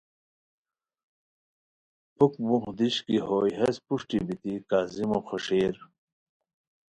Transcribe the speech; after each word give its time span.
پُھک 2.15 2.33
موخ 2.45 2.63
دیشی 2.77 3.01
کی 3.05 3.17
بوئے 3.27 3.51
ہیس 3.59 3.75
پروشٹی 3.85 4.17
بیتی 4.25 4.53
کاظمو 4.69 5.19
خیݰئیر 5.27 5.75